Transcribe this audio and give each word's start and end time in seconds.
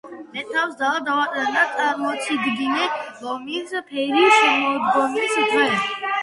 მე 0.35 0.43
თავს 0.51 0.71
ძალა 0.77 1.01
დავატანე 1.09 1.51
და 1.57 1.65
წარმოციდგინე 1.75 2.87
ლომის 3.27 3.77
ფერი 3.91 4.25
შემოდგომის 4.39 5.39
დღე. 5.53 5.69